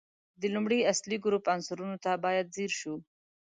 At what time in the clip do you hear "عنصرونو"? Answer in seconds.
1.53-1.97